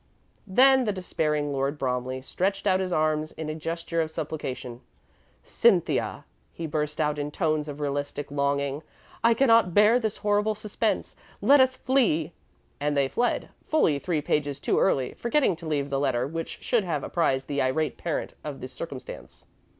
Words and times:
Then 0.47 0.85
the 0.85 0.91
despairing 0.91 1.51
Lord 1.53 1.77
Bromley 1.77 2.23
stretched 2.23 2.65
out 2.65 2.79
his 2.79 2.91
arms 2.91 3.33
in 3.33 3.49
a 3.51 3.53
gesture 3.53 4.01
of 4.01 4.09
supplication. 4.09 4.81
"Cynthia," 5.43 6.25
he 6.51 6.65
burst 6.65 6.99
out 6.99 7.19
in 7.19 7.29
tones 7.29 7.67
of 7.67 7.79
realistic 7.79 8.31
longing, 8.31 8.81
"I 9.23 9.35
cannot 9.35 9.75
bear 9.75 9.99
this 9.99 10.17
horrible 10.17 10.55
suspense. 10.55 11.15
Let 11.39 11.59
us 11.59 11.75
flee." 11.75 12.31
And 12.79 12.97
they 12.97 13.09
fled, 13.09 13.49
fully 13.67 13.99
three 13.99 14.23
pages 14.23 14.59
too 14.59 14.79
early, 14.79 15.13
forgetting 15.13 15.55
to 15.57 15.67
leave 15.67 15.91
the 15.91 15.99
letter 15.99 16.25
which 16.25 16.57
should 16.63 16.83
have 16.83 17.03
apprised 17.03 17.45
the 17.47 17.61
Irate 17.61 17.97
Parent 17.97 18.33
of 18.43 18.59
the 18.59 18.67
circumstance. 18.69 19.45